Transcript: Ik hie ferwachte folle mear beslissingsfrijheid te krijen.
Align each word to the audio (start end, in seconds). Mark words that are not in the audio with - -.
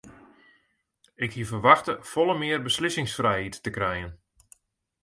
Ik 1.23 1.31
hie 1.33 1.45
ferwachte 1.49 1.93
folle 2.11 2.35
mear 2.41 2.61
beslissingsfrijheid 2.65 3.55
te 3.63 3.69
krijen. 3.77 4.11